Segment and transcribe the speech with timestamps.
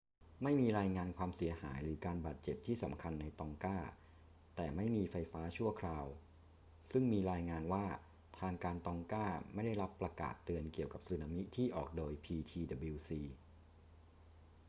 [0.43, 3.77] ไม่มีรายงานความเสียหายหรือการบาดเจ็บที่สำคัญในตองกา
[4.55, 6.05] แต่ไม่มีไฟฟ้าชั่วคราว
[6.91, 7.85] ซึ่งมีรายงานว่า
[8.39, 13.11] ทางการตองกาไม่ได้รับประกาศเตือนเกี่ยวกับสึนามิที่ออกโดย ptwc